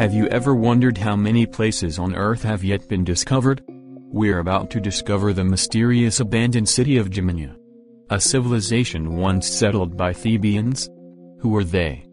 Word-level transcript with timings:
Have 0.00 0.14
you 0.14 0.28
ever 0.28 0.54
wondered 0.54 0.96
how 0.96 1.14
many 1.14 1.44
places 1.44 1.98
on 1.98 2.14
Earth 2.14 2.42
have 2.42 2.64
yet 2.64 2.88
been 2.88 3.04
discovered? 3.04 3.62
We're 3.68 4.38
about 4.38 4.70
to 4.70 4.80
discover 4.80 5.34
the 5.34 5.44
mysterious 5.44 6.20
abandoned 6.20 6.70
city 6.70 6.96
of 6.96 7.10
Gymenia. 7.10 7.54
A 8.08 8.18
civilization 8.18 9.18
once 9.18 9.46
settled 9.46 9.98
by 9.98 10.14
Thebians? 10.14 10.88
Who 11.40 11.50
were 11.50 11.64
they? 11.64 12.06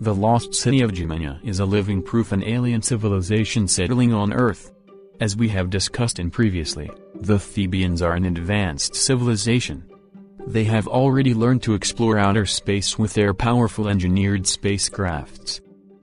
The 0.00 0.14
lost 0.14 0.54
city 0.54 0.80
of 0.82 0.92
Gymenia 0.92 1.40
is 1.42 1.58
a 1.58 1.64
living 1.64 2.04
proof 2.04 2.30
an 2.30 2.44
alien 2.44 2.82
civilization 2.82 3.66
settling 3.66 4.14
on 4.14 4.32
Earth. 4.32 4.70
As 5.18 5.34
we 5.34 5.48
have 5.48 5.70
discussed 5.70 6.20
in 6.20 6.30
previously, 6.30 6.88
the 7.16 7.38
Thebians 7.40 8.00
are 8.00 8.14
an 8.14 8.26
advanced 8.26 8.94
civilization. 8.94 9.88
They 10.46 10.64
have 10.64 10.88
already 10.88 11.34
learned 11.34 11.62
to 11.62 11.74
explore 11.74 12.18
outer 12.18 12.46
space 12.46 12.98
with 12.98 13.14
their 13.14 13.32
powerful 13.32 13.88
engineered 13.88 14.42
spacecrafts. 14.42 15.60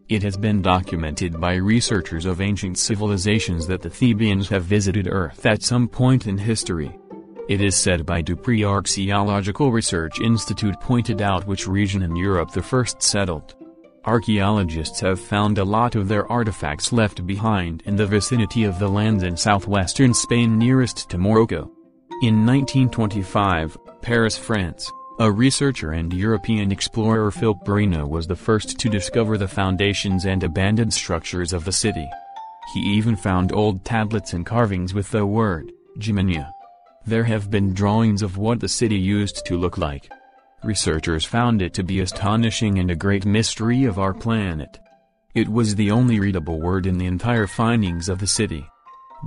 It 0.08 0.24
has 0.24 0.38
been 0.38 0.62
documented 0.62 1.40
by 1.40 1.56
researchers 1.56 2.26
of 2.26 2.42
ancient 2.42 2.78
civilizations 2.78 3.68
that 3.68 3.82
the 3.82 3.90
Thebians 3.90 4.48
have 4.48 4.64
visited 4.64 5.08
Earth 5.08 5.46
at 5.46 5.62
some 5.62 5.88
point 5.88 6.26
in 6.26 6.38
history. 6.38 6.98
It 7.48 7.62
is 7.62 7.76
said 7.76 8.06
by 8.06 8.22
Dupree 8.22 8.64
Archaeological 8.64 9.72
Research 9.72 10.20
Institute 10.20 10.80
pointed 10.80 11.22
out 11.22 11.46
which 11.46 11.68
region 11.68 12.02
in 12.02 12.16
Europe 12.16 12.52
the 12.52 12.64
first 12.64 13.02
settled. 13.02 13.56
Archaeologists 14.06 15.00
have 15.02 15.20
found 15.20 15.58
a 15.58 15.64
lot 15.64 15.96
of 15.96 16.08
their 16.08 16.32
artifacts 16.32 16.94
left 16.94 17.28
behind 17.28 17.84
in 17.86 17.96
the 17.96 18.08
vicinity 18.08 18.64
of 18.64 18.80
the 18.80 18.88
lands 18.88 19.24
in 19.24 19.36
southwestern 19.36 20.14
Spain 20.14 20.58
nearest 20.58 21.10
to 21.10 21.18
Morocco. 21.18 21.72
In 22.22 22.46
1925, 22.46 23.78
Paris, 24.02 24.38
France, 24.38 24.92
a 25.20 25.30
researcher 25.30 25.92
and 25.92 26.14
European 26.14 26.72
explorer 26.72 27.30
Philip 27.30 27.66
Barrino 27.66 28.08
was 28.08 28.26
the 28.26 28.36
first 28.36 28.80
to 28.80 28.90
discover 28.90 29.38
the 29.38 29.48
foundations 29.48 30.26
and 30.26 30.44
abandoned 30.44 30.94
structures 30.94 31.52
of 31.52 31.66
the 31.66 31.72
city. 31.72 32.10
He 32.74 32.80
even 32.80 33.16
found 33.16 33.52
old 33.52 33.84
tablets 33.84 34.34
and 34.34 34.46
carvings 34.46 34.94
with 34.94 35.12
the 35.12 35.26
word, 35.26 35.72
Gymenia. 35.98 36.52
There 37.06 37.26
have 37.26 37.52
been 37.52 37.74
drawings 37.74 38.22
of 38.22 38.38
what 38.38 38.62
the 38.62 38.70
city 38.70 38.98
used 38.98 39.46
to 39.48 39.58
look 39.58 39.78
like. 39.78 40.10
Researchers 40.64 41.26
found 41.26 41.62
it 41.62 41.74
to 41.74 41.84
be 41.84 42.00
astonishing 42.00 42.80
and 42.80 42.92
a 42.92 42.96
great 42.96 43.26
mystery 43.26 43.84
of 43.84 44.00
our 44.00 44.14
planet. 44.14 44.80
It 45.36 45.50
was 45.50 45.76
the 45.76 45.92
only 45.92 46.20
readable 46.20 46.62
word 46.62 46.86
in 46.86 46.98
the 46.98 47.06
entire 47.06 47.48
findings 47.48 48.08
of 48.08 48.20
the 48.20 48.28
city. 48.28 48.66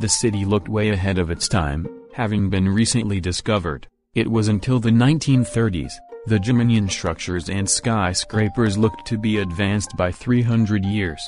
The 0.00 0.08
city 0.08 0.44
looked 0.44 0.68
way 0.68 0.90
ahead 0.90 1.18
of 1.18 1.30
its 1.30 1.48
time, 1.48 1.86
having 2.14 2.48
been 2.48 2.68
recently 2.68 3.20
discovered. 3.20 3.88
It 4.14 4.30
was 4.30 4.48
until 4.48 4.78
the 4.78 4.90
1930s, 4.90 5.94
the 6.26 6.38
Gymenian 6.38 6.90
structures 6.90 7.48
and 7.48 7.66
skyscrapers 7.66 8.76
looked 8.76 9.06
to 9.06 9.16
be 9.16 9.38
advanced 9.38 9.96
by 9.96 10.12
300 10.12 10.84
years. 10.84 11.26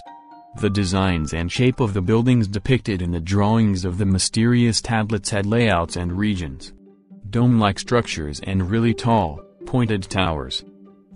The 0.60 0.68
designs 0.68 1.32
and 1.32 1.50
shape 1.50 1.80
of 1.80 1.94
the 1.94 2.02
buildings 2.02 2.46
depicted 2.46 3.00
in 3.00 3.10
the 3.10 3.20
drawings 3.20 3.86
of 3.86 3.96
the 3.96 4.04
mysterious 4.04 4.82
tablets 4.82 5.30
had 5.30 5.46
layouts 5.46 5.96
and 5.96 6.12
regions. 6.12 6.74
Dome-like 7.30 7.78
structures 7.78 8.42
and 8.44 8.70
really 8.70 8.92
tall, 8.92 9.40
pointed 9.64 10.02
towers. 10.02 10.62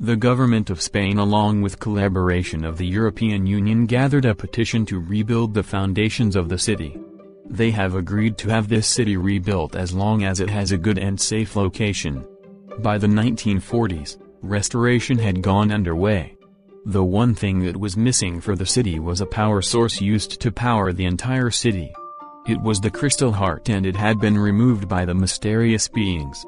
The 0.01 0.17
government 0.17 0.71
of 0.71 0.81
Spain 0.81 1.19
along 1.19 1.61
with 1.61 1.79
collaboration 1.79 2.65
of 2.65 2.79
the 2.79 2.87
European 2.87 3.47
Union 3.47 3.85
gathered 3.85 4.25
a 4.25 4.35
petition 4.35 4.87
to 4.87 5.01
rebuild 5.01 5.53
the 5.53 5.63
foundations 5.63 6.35
of 6.35 6.49
the 6.49 6.59
city. 6.59 6.99
They 7.51 7.71
have 7.71 7.95
agreed 7.95 8.37
to 8.39 8.51
have 8.51 8.69
this 8.69 8.87
city 8.87 9.17
rebuilt 9.17 9.75
as 9.75 9.95
long 9.95 10.23
as 10.23 10.41
it 10.41 10.51
has 10.51 10.71
a 10.71 10.79
good 10.79 10.99
and 10.99 11.19
safe 11.19 11.57
location. 11.57 12.27
By 12.81 12.99
the 12.99 13.07
1940s, 13.07 14.19
restoration 14.43 15.19
had 15.19 15.43
gone 15.43 15.73
underway. 15.73 16.37
The 16.85 17.03
one 17.03 17.35
thing 17.35 17.61
that 17.65 17.77
was 17.77 17.97
missing 17.97 18.41
for 18.41 18.55
the 18.55 18.67
city 18.67 18.99
was 18.99 19.21
a 19.21 19.27
power 19.27 19.63
source 19.63 20.01
used 20.01 20.41
to 20.41 20.53
power 20.53 20.93
the 20.93 21.07
entire 21.07 21.51
city. 21.51 21.93
It 22.47 22.61
was 22.61 22.81
the 22.81 22.91
crystal 22.91 23.33
heart 23.33 23.69
and 23.69 23.85
it 23.85 23.97
had 23.97 24.21
been 24.21 24.39
removed 24.39 24.89
by 24.89 25.05
the 25.05 25.15
mysterious 25.15 25.89
beings. 25.89 26.45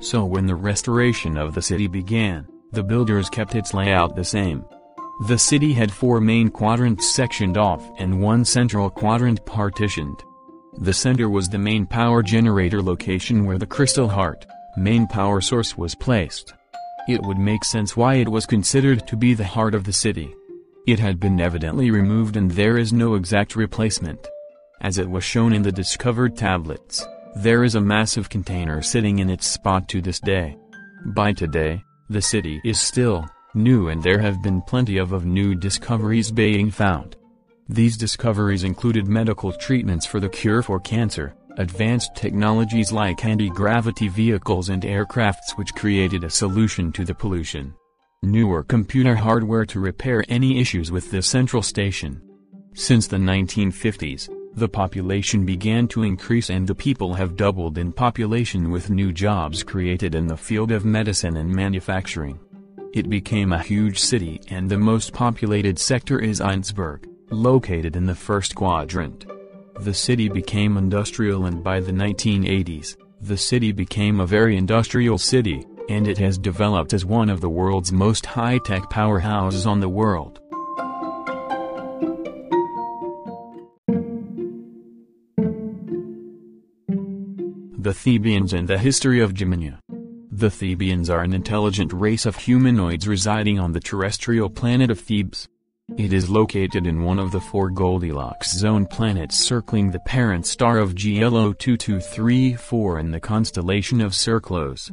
So 0.00 0.24
when 0.24 0.46
the 0.46 0.54
restoration 0.54 1.36
of 1.36 1.54
the 1.54 1.62
city 1.62 1.86
began, 1.86 2.46
the 2.72 2.82
builders 2.82 3.28
kept 3.28 3.54
its 3.54 3.74
layout 3.74 4.16
the 4.16 4.24
same. 4.24 4.64
The 5.26 5.38
city 5.38 5.72
had 5.72 5.92
four 5.92 6.20
main 6.20 6.48
quadrants 6.48 7.14
sectioned 7.14 7.56
off 7.56 7.82
and 7.98 8.20
one 8.20 8.44
central 8.44 8.90
quadrant 8.90 9.44
partitioned. 9.44 10.22
The 10.78 10.92
center 10.92 11.28
was 11.28 11.48
the 11.48 11.58
main 11.58 11.86
power 11.86 12.22
generator 12.22 12.82
location 12.82 13.44
where 13.44 13.58
the 13.58 13.66
crystal 13.66 14.08
heart, 14.08 14.46
main 14.76 15.06
power 15.06 15.40
source 15.40 15.76
was 15.76 15.94
placed. 15.94 16.54
It 17.08 17.22
would 17.22 17.38
make 17.38 17.64
sense 17.64 17.96
why 17.96 18.14
it 18.14 18.28
was 18.28 18.46
considered 18.46 19.06
to 19.06 19.16
be 19.16 19.34
the 19.34 19.44
heart 19.44 19.74
of 19.74 19.84
the 19.84 19.92
city. 19.92 20.34
It 20.86 20.98
had 20.98 21.20
been 21.20 21.40
evidently 21.40 21.90
removed 21.90 22.36
and 22.36 22.50
there 22.50 22.78
is 22.78 22.92
no 22.92 23.14
exact 23.14 23.54
replacement. 23.54 24.26
As 24.80 24.98
it 24.98 25.08
was 25.08 25.22
shown 25.22 25.52
in 25.52 25.62
the 25.62 25.70
discovered 25.70 26.36
tablets. 26.36 27.06
There 27.36 27.64
is 27.64 27.74
a 27.74 27.80
massive 27.80 28.28
container 28.28 28.82
sitting 28.82 29.18
in 29.18 29.30
its 29.30 29.46
spot 29.46 29.88
to 29.90 30.00
this 30.00 30.20
day. 30.20 30.56
By 31.14 31.32
today, 31.32 31.82
the 32.08 32.22
city 32.22 32.60
is 32.64 32.80
still 32.80 33.28
new 33.54 33.88
and 33.88 34.02
there 34.02 34.18
have 34.18 34.42
been 34.42 34.62
plenty 34.62 34.96
of, 34.96 35.12
of 35.12 35.26
new 35.26 35.54
discoveries 35.54 36.30
being 36.30 36.70
found. 36.70 37.16
These 37.68 37.96
discoveries 37.96 38.64
included 38.64 39.06
medical 39.06 39.52
treatments 39.52 40.04
for 40.04 40.20
the 40.20 40.28
cure 40.28 40.62
for 40.62 40.80
cancer, 40.80 41.34
advanced 41.58 42.14
technologies 42.14 42.92
like 42.92 43.24
anti-gravity 43.24 44.08
vehicles 44.08 44.68
and 44.68 44.82
aircrafts 44.82 45.56
which 45.56 45.74
created 45.74 46.24
a 46.24 46.30
solution 46.30 46.92
to 46.92 47.04
the 47.04 47.14
pollution. 47.14 47.74
Newer 48.22 48.62
computer 48.62 49.14
hardware 49.14 49.64
to 49.66 49.80
repair 49.80 50.24
any 50.28 50.60
issues 50.60 50.90
with 50.90 51.10
the 51.10 51.22
central 51.22 51.62
station. 51.62 52.20
Since 52.74 53.06
the 53.06 53.16
1950s, 53.16 54.28
the 54.54 54.68
population 54.68 55.46
began 55.46 55.88
to 55.88 56.02
increase 56.02 56.50
and 56.50 56.66
the 56.66 56.74
people 56.74 57.14
have 57.14 57.36
doubled 57.36 57.78
in 57.78 57.92
population 57.92 58.70
with 58.70 58.90
new 58.90 59.12
jobs 59.12 59.62
created 59.62 60.14
in 60.14 60.26
the 60.26 60.36
field 60.36 60.72
of 60.72 60.84
medicine 60.84 61.36
and 61.36 61.50
manufacturing. 61.50 62.38
It 62.92 63.08
became 63.08 63.52
a 63.52 63.62
huge 63.62 63.98
city 63.98 64.40
and 64.48 64.68
the 64.68 64.78
most 64.78 65.12
populated 65.12 65.78
sector 65.78 66.18
is 66.18 66.40
Einzberg, 66.40 67.06
located 67.32 67.96
in 67.96 68.06
the 68.06 68.14
first 68.14 68.54
quadrant. 68.54 69.26
The 69.80 69.94
city 69.94 70.28
became 70.28 70.76
industrial 70.76 71.46
and 71.46 71.62
by 71.62 71.80
the 71.80 71.92
1980s, 71.92 72.96
the 73.22 73.36
city 73.36 73.70
became 73.70 74.18
a 74.18 74.26
very 74.26 74.56
industrial 74.56 75.16
city, 75.16 75.64
and 75.88 76.08
it 76.08 76.18
has 76.18 76.38
developed 76.38 76.92
as 76.92 77.04
one 77.04 77.30
of 77.30 77.40
the 77.40 77.48
world's 77.48 77.92
most 77.92 78.26
high-tech 78.26 78.90
powerhouses 78.90 79.64
on 79.64 79.78
the 79.78 79.88
world. 79.88 80.40
The 87.78 87.92
Thebians 87.92 88.52
and 88.52 88.66
the 88.66 88.78
History 88.78 89.20
of 89.20 89.34
Gymenia 89.34 89.78
The 90.30 90.50
Thebians 90.50 91.10
are 91.10 91.22
an 91.22 91.32
intelligent 91.32 91.92
race 91.92 92.26
of 92.26 92.36
humanoids 92.36 93.06
residing 93.06 93.58
on 93.58 93.72
the 93.72 93.80
terrestrial 93.80 94.50
planet 94.50 94.90
of 94.90 94.98
Thebes. 94.98 95.48
It 95.98 96.12
is 96.12 96.30
located 96.30 96.86
in 96.86 97.02
one 97.02 97.18
of 97.18 97.32
the 97.32 97.40
four 97.40 97.68
Goldilocks 97.68 98.52
zone 98.52 98.86
planets 98.86 99.38
circling 99.38 99.90
the 99.90 100.00
parent 100.00 100.46
star 100.46 100.78
of 100.78 100.94
GLO 100.94 101.52
2234 101.52 102.98
in 102.98 103.10
the 103.10 103.20
constellation 103.20 104.00
of 104.00 104.14
Cerclus. 104.14 104.90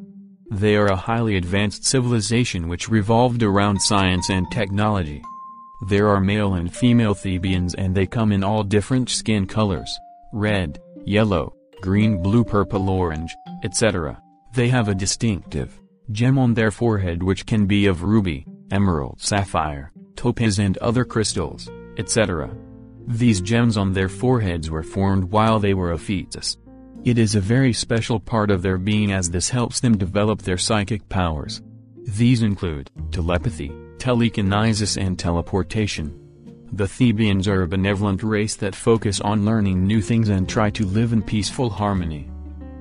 They 0.51 0.75
are 0.75 0.87
a 0.87 0.95
highly 0.95 1.37
advanced 1.37 1.85
civilization 1.85 2.67
which 2.67 2.89
revolved 2.89 3.43
around 3.43 3.81
science 3.81 4.29
and 4.29 4.45
technology. 4.51 5.21
There 5.87 6.09
are 6.09 6.19
male 6.19 6.55
and 6.55 6.73
female 6.73 7.13
Thebians 7.13 7.75
and 7.75 7.95
they 7.95 8.05
come 8.05 8.31
in 8.31 8.43
all 8.43 8.63
different 8.63 9.09
skin 9.09 9.47
colors, 9.47 9.97
red, 10.33 10.81
yellow, 11.05 11.55
green 11.81 12.21
blue 12.21 12.43
purple 12.43 12.89
orange, 12.89 13.33
etc. 13.63 14.21
They 14.53 14.67
have 14.67 14.89
a 14.89 14.95
distinctive 14.95 15.79
gem 16.11 16.37
on 16.37 16.55
their 16.55 16.71
forehead 16.71 17.23
which 17.23 17.45
can 17.45 17.67
be 17.67 17.85
of 17.85 18.03
ruby, 18.03 18.45
emerald 18.71 19.21
sapphire, 19.21 19.91
topaz 20.19 20.59
and 20.59 20.77
other 20.79 21.05
crystals, 21.05 21.69
etc. 21.97 22.53
These 23.07 23.39
gems 23.39 23.77
on 23.77 23.93
their 23.93 24.09
foreheads 24.09 24.69
were 24.69 24.83
formed 24.83 25.31
while 25.31 25.59
they 25.59 25.73
were 25.73 25.93
a 25.93 25.97
fetus. 25.97 26.57
It 27.05 27.17
is 27.17 27.35
a 27.35 27.39
very 27.39 27.71
special 27.71 28.19
part 28.19 28.51
of 28.51 28.61
their 28.61 28.77
being 28.77 29.13
as 29.13 29.29
this 29.29 29.47
helps 29.47 29.79
them 29.79 29.97
develop 29.97 30.41
their 30.41 30.57
psychic 30.57 31.07
powers. 31.07 31.61
These 32.03 32.41
include 32.41 32.91
telepathy, 33.11 33.71
telekinesis 33.97 34.97
and 34.97 35.17
teleportation. 35.17 36.13
The 36.73 36.87
Thebians 36.87 37.47
are 37.47 37.61
a 37.61 37.67
benevolent 37.67 38.21
race 38.21 38.57
that 38.57 38.75
focus 38.75 39.21
on 39.21 39.45
learning 39.45 39.87
new 39.87 40.01
things 40.01 40.27
and 40.27 40.49
try 40.49 40.69
to 40.71 40.85
live 40.85 41.13
in 41.13 41.23
peaceful 41.23 41.69
harmony. 41.69 42.29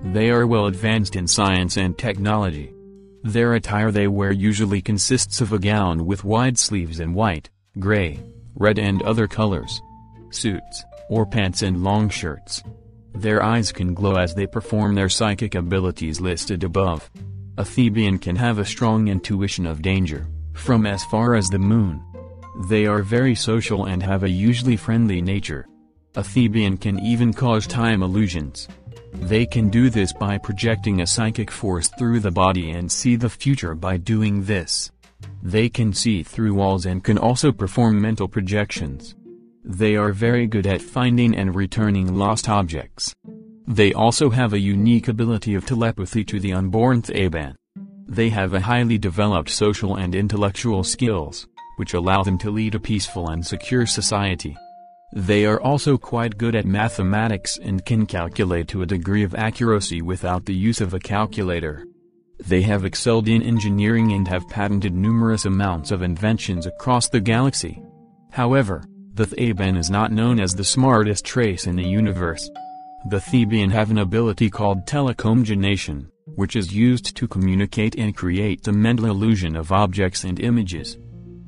They 0.03 0.31
are 0.31 0.45
well 0.49 0.67
advanced 0.67 1.15
in 1.15 1.29
science 1.29 1.77
and 1.77 1.97
technology. 1.97 2.75
Their 3.25 3.55
attire 3.55 3.91
they 3.91 4.09
wear 4.09 4.33
usually 4.33 4.81
consists 4.81 5.41
of 5.41 5.53
a 5.53 5.59
gown 5.59 6.07
with 6.07 6.25
wide 6.25 6.59
sleeves 6.59 7.01
in 7.01 7.15
white, 7.15 7.51
gray, 7.79 8.21
red 8.55 8.79
and 8.79 9.03
other 9.03 9.27
colors. 9.27 9.81
Suits, 10.31 10.85
or 11.09 11.27
pants 11.27 11.63
and 11.63 11.83
long 11.83 12.09
shirts. 12.09 12.63
Their 13.15 13.43
eyes 13.43 13.73
can 13.73 13.95
glow 13.95 14.17
as 14.17 14.35
they 14.35 14.47
perform 14.47 14.95
their 14.95 15.09
psychic 15.09 15.55
abilities 15.55 16.21
listed 16.21 16.63
above. 16.63 17.11
A 17.57 17.65
Thebian 17.65 18.21
can 18.21 18.37
have 18.37 18.59
a 18.59 18.65
strong 18.65 19.09
intuition 19.09 19.67
of 19.67 19.83
danger, 19.83 20.27
from 20.53 20.87
as 20.87 21.05
far 21.07 21.35
as 21.35 21.49
the 21.49 21.59
moon. 21.59 22.01
They 22.69 22.87
are 22.87 23.03
very 23.03 23.35
social 23.35 23.87
and 23.87 24.03
have 24.03 24.23
a 24.23 24.31
usually 24.31 24.77
friendly 24.77 25.21
nature. 25.21 25.67
A 26.15 26.23
Thebian 26.23 26.81
can 26.81 26.99
even 27.01 27.33
cause 27.33 27.67
time 27.67 28.03
illusions. 28.03 28.69
They 29.13 29.47
can 29.47 29.69
do 29.69 29.91
this 29.91 30.13
by 30.13 30.39
projecting 30.39 31.01
a 31.01 31.07
psychic 31.07 31.51
force 31.51 31.89
through 31.99 32.21
the 32.21 32.31
body 32.31 32.71
and 32.71 32.91
see 32.91 33.17
the 33.17 33.31
future 33.31 33.75
by 33.75 33.97
doing 33.97 34.45
this. 34.45 34.91
They 35.43 35.69
can 35.69 35.93
see 35.93 36.23
through 36.23 36.55
walls 36.55 36.87
and 36.87 37.03
can 37.03 37.19
also 37.19 37.53
perform 37.53 38.01
mental 38.01 38.29
projections. 38.29 39.15
They 39.65 39.97
are 39.97 40.13
very 40.13 40.47
good 40.47 40.67
at 40.67 40.81
finding 40.81 41.37
and 41.37 41.55
returning 41.55 42.15
lost 42.15 42.49
objects. 42.49 43.15
They 43.67 43.93
also 43.93 44.31
have 44.31 44.55
a 44.55 44.59
unique 44.59 45.09
ability 45.09 45.55
of 45.55 45.67
telepathy 45.67 46.25
to 46.25 46.41
the 46.41 46.55
unborn 46.55 47.03
Theban. 47.03 47.55
They 48.07 48.31
have 48.31 48.55
a 48.55 48.61
highly 48.61 48.97
developed 48.97 49.51
social 49.51 49.97
and 49.97 50.15
intellectual 50.15 50.83
skills, 50.85 51.47
which 51.77 51.93
allow 51.93 52.23
them 52.23 52.39
to 52.39 52.51
lead 52.51 52.75
a 52.75 52.81
peaceful 52.81 53.29
and 53.29 53.47
secure 53.47 53.85
society. 53.85 54.57
They 55.13 55.47
are 55.47 55.61
also 55.61 55.97
quite 55.97 56.37
good 56.37 56.55
at 56.55 56.67
mathematics 56.67 57.59
and 57.59 57.85
can 57.85 58.05
calculate 58.05 58.69
to 58.69 58.83
a 58.83 58.87
degree 58.87 59.23
of 59.23 59.35
accuracy 59.35 60.03
without 60.03 60.45
the 60.45 60.55
use 60.55 60.81
of 60.83 60.93
a 60.93 60.99
calculator. 60.99 61.87
They 62.39 62.63
have 62.63 62.85
excelled 62.85 63.27
in 63.27 63.43
engineering 63.43 64.13
and 64.13 64.29
have 64.29 64.49
patented 64.49 64.95
numerous 64.95 65.47
amounts 65.47 65.91
of 65.91 66.03
inventions 66.03 66.67
across 66.67 67.09
the 67.09 67.21
galaxy. 67.21 67.83
However, 68.31 68.85
the 69.15 69.27
Theban 69.27 69.77
is 69.77 69.91
not 69.91 70.13
known 70.13 70.39
as 70.39 70.55
the 70.55 70.63
smartest 70.63 71.35
race 71.35 71.67
in 71.67 71.75
the 71.75 71.89
universe. 71.89 72.49
The 73.09 73.21
Theban 73.21 73.71
have 73.71 73.91
an 73.91 73.99
ability 73.99 74.51
called 74.51 74.87
telecomgenation, 74.87 76.11
which 76.37 76.55
is 76.55 76.75
used 76.75 77.17
to 77.17 77.27
communicate 77.27 77.97
and 77.97 78.15
create 78.15 78.63
the 78.63 78.73
mental 78.73 79.07
illusion 79.07 79.57
of 79.57 79.73
objects 79.73 80.23
and 80.23 80.39
images. 80.39 80.99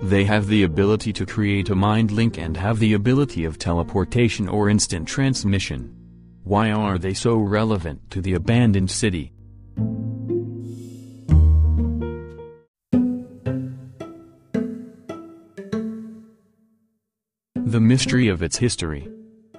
They 0.02 0.24
have 0.24 0.46
the 0.46 0.62
ability 0.62 1.12
to 1.12 1.26
create 1.26 1.68
a 1.68 1.74
mind 1.74 2.10
link 2.10 2.38
and 2.38 2.56
have 2.56 2.78
the 2.78 2.94
ability 2.94 3.44
of 3.44 3.58
teleportation 3.58 4.48
or 4.48 4.70
instant 4.70 5.06
transmission. 5.06 5.94
Why 6.42 6.70
are 6.70 6.96
they 6.96 7.12
so 7.12 7.36
relevant 7.36 8.10
to 8.10 8.22
the 8.22 8.32
abandoned 8.32 8.90
city? 8.90 9.32
The 17.54 17.80
mystery 17.80 18.28
of 18.28 18.42
its 18.42 18.56
history. 18.56 19.06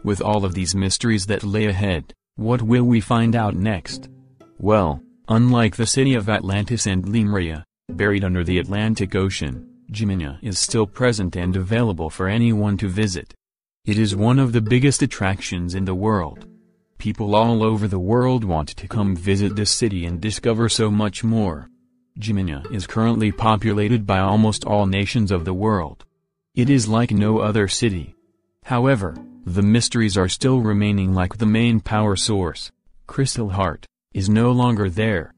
With 0.03 0.21
all 0.21 0.43
of 0.43 0.55
these 0.55 0.73
mysteries 0.73 1.27
that 1.27 1.43
lay 1.43 1.67
ahead, 1.67 2.15
what 2.35 2.63
will 2.63 2.83
we 2.83 2.99
find 2.99 3.35
out 3.35 3.55
next? 3.55 4.09
Well, 4.57 5.03
unlike 5.29 5.75
the 5.75 5.85
city 5.85 6.15
of 6.15 6.27
Atlantis 6.29 6.87
and 6.87 7.07
Lemuria, 7.07 7.63
buried 7.89 8.23
under 8.23 8.43
the 8.43 8.57
Atlantic 8.57 9.15
Ocean, 9.15 9.70
Gymenia 9.91 10.39
is 10.41 10.57
still 10.57 10.87
present 10.87 11.35
and 11.35 11.55
available 11.55 12.09
for 12.09 12.27
anyone 12.27 12.77
to 12.77 12.87
visit. 12.87 13.33
It 13.83 13.97
is 13.97 14.15
one 14.15 14.39
of 14.39 14.53
the 14.53 14.61
biggest 14.61 15.01
attractions 15.01 15.75
in 15.75 15.85
the 15.85 15.95
world. 15.95 16.45
People 16.97 17.35
all 17.35 17.61
over 17.61 17.87
the 17.87 17.99
world 17.99 18.43
want 18.43 18.69
to 18.69 18.87
come 18.87 19.15
visit 19.15 19.55
this 19.55 19.71
city 19.71 20.05
and 20.05 20.21
discover 20.21 20.69
so 20.69 20.89
much 20.89 21.23
more. 21.23 21.67
Gymenia 22.17 22.71
is 22.71 22.87
currently 22.87 23.31
populated 23.31 24.05
by 24.05 24.19
almost 24.19 24.63
all 24.63 24.85
nations 24.85 25.31
of 25.31 25.43
the 25.43 25.53
world. 25.53 26.05
It 26.55 26.69
is 26.69 26.87
like 26.87 27.11
no 27.11 27.39
other 27.39 27.67
city. 27.67 28.15
However, 28.63 29.15
the 29.45 29.63
mysteries 29.63 30.17
are 30.17 30.29
still 30.29 30.61
remaining 30.61 31.13
like 31.13 31.37
the 31.37 31.45
main 31.45 31.79
power 31.79 32.15
source, 32.15 32.71
Crystal 33.07 33.49
Heart, 33.49 33.87
is 34.13 34.29
no 34.29 34.51
longer 34.51 34.89
there. 34.89 35.33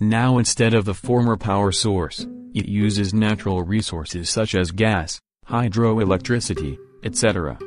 Now 0.00 0.38
instead 0.38 0.72
of 0.72 0.84
the 0.84 0.94
former 0.94 1.36
power 1.36 1.72
source, 1.72 2.26
it 2.58 2.68
uses 2.68 3.14
natural 3.14 3.62
resources 3.62 4.28
such 4.28 4.54
as 4.54 4.70
gas, 4.70 5.20
hydroelectricity, 5.48 6.76
etc. 7.04 7.58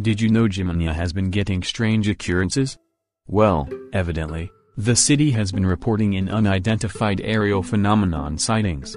Did 0.00 0.20
you 0.20 0.30
know 0.30 0.46
Gymenia 0.48 0.94
has 0.94 1.12
been 1.12 1.30
getting 1.30 1.62
strange 1.62 2.08
occurrences? 2.08 2.78
Well, 3.26 3.68
evidently, 3.92 4.50
the 4.76 4.94
city 4.94 5.32
has 5.32 5.50
been 5.50 5.66
reporting 5.66 6.14
an 6.14 6.28
unidentified 6.28 7.20
aerial 7.22 7.62
phenomenon 7.62 8.38
sightings. 8.38 8.96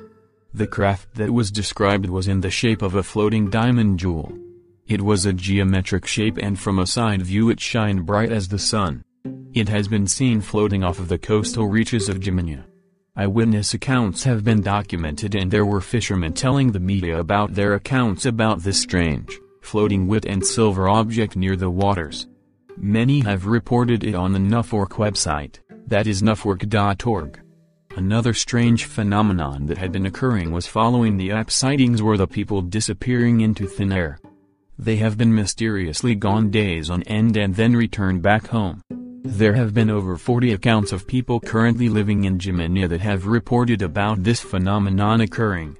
The 0.54 0.68
craft 0.68 1.16
that 1.16 1.32
was 1.32 1.50
described 1.50 2.06
was 2.06 2.28
in 2.28 2.42
the 2.42 2.52
shape 2.52 2.82
of 2.82 2.94
a 2.94 3.04
floating 3.04 3.50
diamond 3.50 3.98
jewel. 4.00 4.32
It 4.88 5.02
was 5.02 5.26
a 5.26 5.34
geometric 5.34 6.06
shape 6.06 6.38
and 6.38 6.60
from 6.60 6.78
a 6.78 6.86
side 6.86 7.22
view 7.22 7.50
it 7.50 7.60
shined 7.60 8.06
bright 8.06 8.32
as 8.32 8.50
the 8.50 8.60
sun. 8.60 9.04
It 9.54 9.70
has 9.70 9.88
been 9.88 10.08
seen 10.08 10.42
floating 10.42 10.84
off 10.84 11.00
of 11.00 11.08
the 11.08 11.18
coastal 11.18 11.68
reaches 11.68 12.10
of 12.10 12.20
Gymenia. 12.20 12.66
Eyewitness 13.14 13.74
accounts 13.74 14.24
have 14.24 14.46
been 14.46 14.62
documented 14.62 15.36
and 15.36 15.52
there 15.52 15.66
were 15.66 15.82
fishermen 15.82 16.32
telling 16.32 16.72
the 16.72 16.80
media 16.80 17.20
about 17.20 17.54
their 17.54 17.74
accounts 17.74 18.26
about 18.26 18.62
this 18.62 18.80
strange, 18.80 19.38
floating 19.62 20.08
wit 20.08 20.26
and 20.26 20.46
silver 20.46 20.88
object 20.88 21.36
near 21.36 21.58
the 21.58 21.70
waters. 21.70 22.28
Many 22.78 23.20
have 23.20 23.48
reported 23.48 24.06
it 24.06 24.16
on 24.16 24.32
the 24.32 24.40
NUFORC 24.40 24.92
website, 24.92 25.60
that 25.88 26.08
is 26.08 26.22
nuforc.org. 26.22 27.42
Another 27.98 28.34
strange 28.34 28.86
phenomenon 28.86 29.66
that 29.66 29.78
had 29.78 29.92
been 29.92 30.06
occurring 30.06 30.54
was 30.54 30.66
following 30.66 31.18
the 31.18 31.32
app 31.32 31.52
sightings 31.52 32.02
were 32.02 32.16
the 32.16 32.26
people 32.26 32.62
disappearing 32.62 33.42
into 33.42 33.68
thin 33.68 33.92
air. 33.92 34.20
They 34.80 34.96
have 34.96 35.18
been 35.18 35.36
mysteriously 35.36 36.16
gone 36.16 36.50
days 36.50 36.90
on 36.90 37.04
end 37.04 37.36
and 37.36 37.54
then 37.56 37.76
returned 37.76 38.22
back 38.22 38.48
home. 38.48 38.82
There 39.24 39.54
have 39.54 39.72
been 39.76 39.92
over 39.92 40.18
40 40.18 40.52
accounts 40.52 40.92
of 40.92 41.06
people 41.06 41.40
currently 41.40 41.90
living 41.90 42.24
in 42.24 42.40
Gymenia 42.40 42.90
that 42.90 43.02
have 43.02 43.28
reported 43.28 43.84
about 43.84 44.24
this 44.24 44.40
phenomenon 44.40 45.22
occurring. 45.22 45.78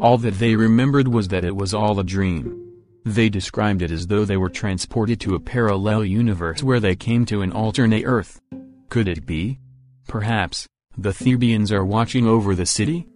All 0.00 0.18
that 0.18 0.40
they 0.40 0.56
remembered 0.56 1.06
was 1.06 1.28
that 1.28 1.44
it 1.44 1.54
was 1.54 1.72
all 1.72 2.00
a 2.00 2.04
dream. 2.04 2.72
They 3.04 3.28
described 3.28 3.82
it 3.82 3.92
as 3.92 4.08
though 4.08 4.24
they 4.24 4.36
were 4.36 4.48
transported 4.48 5.20
to 5.20 5.36
a 5.36 5.40
parallel 5.40 6.04
universe 6.04 6.64
where 6.64 6.80
they 6.80 6.96
came 6.96 7.24
to 7.26 7.42
an 7.42 7.52
alternate 7.52 8.02
Earth. 8.04 8.40
Could 8.88 9.06
it 9.06 9.24
be? 9.24 9.60
Perhaps, 10.08 10.66
the 10.98 11.12
Thebians 11.12 11.70
are 11.70 11.84
watching 11.84 12.26
over 12.26 12.56
the 12.56 12.66
city? 12.66 13.06